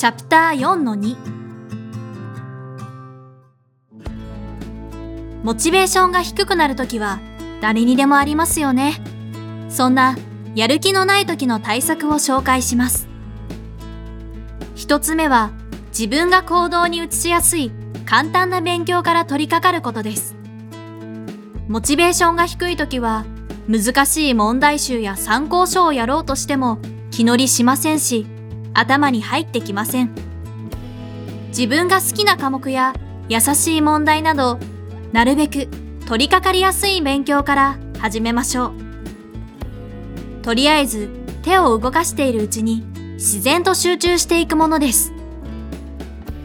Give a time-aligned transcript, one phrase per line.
[0.00, 1.14] チャプター4の2
[5.42, 7.20] モチベーションが低くなるときは
[7.60, 8.94] 誰にでもありますよね。
[9.68, 10.16] そんな
[10.54, 13.08] やる気のない時の対策を紹介します。
[14.74, 15.50] 一つ目は
[15.88, 17.70] 自分が行動に移しやすい
[18.06, 20.34] 簡単な勉強から取り掛かることです。
[21.68, 23.26] モチベーションが低い時は
[23.68, 26.78] 難しい問題集や参考書をやろうとしても
[27.10, 28.39] 気乗りしませんし
[28.74, 30.14] 頭に入ってきません。
[31.48, 32.94] 自分が好きな科目や
[33.28, 34.58] 優しい問題など
[35.12, 35.66] なるべく
[36.06, 38.72] 取り掛かりやすい勉強から始めましょう。
[40.42, 41.10] とりあえず
[41.42, 45.12] 手を動かしているうちに自然と集中していくものです。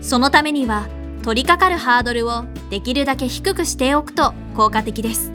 [0.00, 0.88] そのためには
[1.22, 5.32] 取り掛かるハードルをできるだけ低くしておくと効果的です。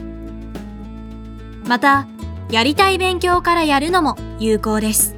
[1.66, 2.06] また、
[2.50, 5.15] やりたい勉強からやるのも有効です。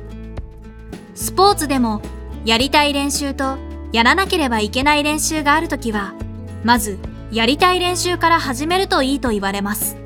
[1.19, 2.01] スポーツでも
[2.45, 3.59] やりたい練習と
[3.91, 6.15] やらなければいけない練習があるときは、
[6.63, 7.01] まず
[7.33, 9.97] やりたい練習から始めるといいと言われます。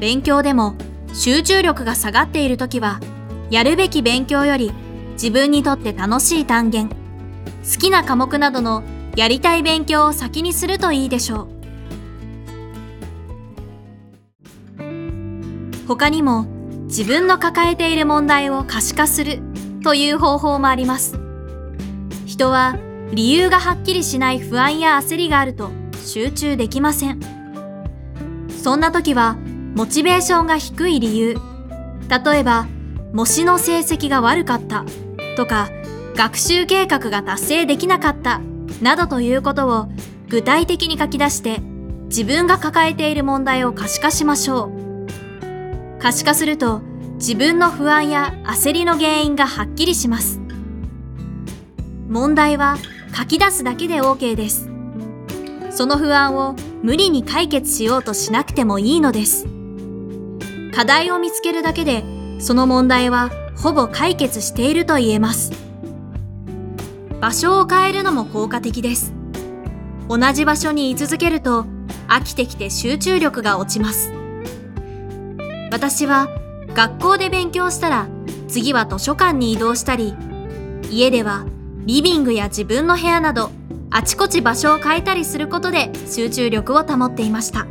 [0.00, 0.74] 勉強でも
[1.12, 2.98] 集中力が下がっている時は、
[3.50, 4.72] やるべき勉強より
[5.12, 6.96] 自分にとって楽しい単元、好
[7.78, 8.82] きな科目などの
[9.14, 11.48] やりたい勉強を先にするといいでしょう。
[15.86, 16.46] 他にも
[16.86, 19.53] 自分の抱えている問題を可視化する
[19.84, 21.18] という方法もあります。
[22.26, 22.76] 人は
[23.12, 25.70] 理由がはっきりしない不安や焦りがあると
[26.04, 27.20] 集中できません。
[28.48, 29.36] そんな時は
[29.76, 31.36] モチベーションが低い理由
[32.08, 32.66] 例えば
[33.12, 34.86] 模試の成績が悪かった
[35.36, 35.68] とか
[36.16, 38.40] 学習計画が達成できなかった
[38.80, 39.88] などということを
[40.28, 41.60] 具体的に書き出して
[42.06, 46.80] 自分が抱えている問題を可視化しましょう可視化すると
[47.26, 50.40] 自分の不安や焦りの原因がはっきりします。
[52.06, 52.76] 問題は
[53.16, 54.68] 書き出すだけで OK です。
[55.70, 59.46] その不安を無理に解決しようとしなくてもいいのです。
[60.74, 62.04] 課題を見つけるだけで
[62.40, 65.50] その問題はほぼ解決していると言えます。
[67.22, 69.14] 場所を変えるのも効果的です。
[70.10, 71.64] 同じ場所に居続けると
[72.06, 74.12] 飽きてきて集中力が落ちます。
[75.70, 76.28] 私は
[76.74, 78.08] 学校で勉強したら
[78.48, 80.14] 次は図書館に移動したり
[80.90, 81.46] 家では
[81.86, 83.50] リビングや自分の部屋など
[83.90, 87.66] あちこち場所を変えたりすることで集中力を保っていました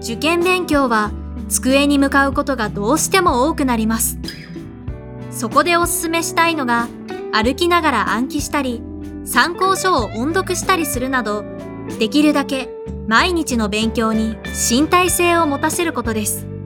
[0.00, 1.12] 受験勉強は
[1.48, 4.18] 机に向かうことがどうしても多くなります。
[5.30, 6.88] そこでおすすめしたいのが、
[7.32, 8.82] 歩きながら暗記したり、
[9.24, 11.44] 参考書を音読したりするなど、
[11.98, 12.68] できるだけ
[13.06, 14.36] 毎日の勉強に
[14.70, 16.57] 身体性を持たせることです。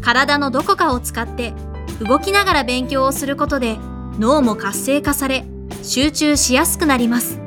[0.00, 1.52] 体のどこかを使って
[2.00, 3.78] 動きながら勉強をすることで
[4.18, 5.44] 脳も活性化され
[5.82, 7.39] 集中しやすくなります。